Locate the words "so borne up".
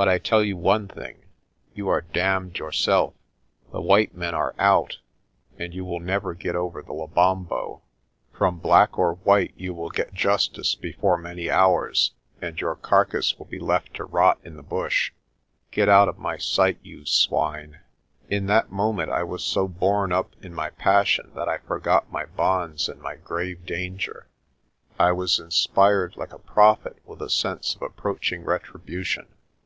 19.44-20.34